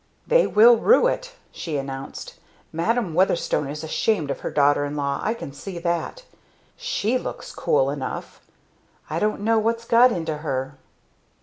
"They 0.25 0.47
will 0.47 0.77
rue 0.77 1.05
it!" 1.05 1.33
she 1.51 1.77
announced. 1.77 2.39
"Madam 2.73 3.13
Weatherstone 3.13 3.67
is 3.69 3.83
ashamed 3.83 4.31
of 4.31 4.39
her 4.39 4.49
daughter 4.49 4.83
in 4.83 4.95
law 4.95 5.19
I 5.21 5.35
can 5.35 5.53
see 5.53 5.77
that! 5.77 6.23
She 6.75 7.19
looks 7.19 7.51
cool 7.53 7.91
enough. 7.91 8.41
I 9.11 9.19
don't 9.19 9.41
know 9.41 9.59
what's 9.59 9.85
got 9.85 10.11
into 10.11 10.37
her!" 10.37 10.73